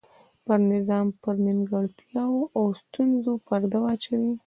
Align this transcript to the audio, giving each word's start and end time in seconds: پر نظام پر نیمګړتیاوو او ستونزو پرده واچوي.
پر 0.45 0.59
نظام 0.73 1.05
پر 1.21 1.35
نیمګړتیاوو 1.45 2.51
او 2.57 2.63
ستونزو 2.81 3.33
پرده 3.47 3.77
واچوي. 3.81 4.33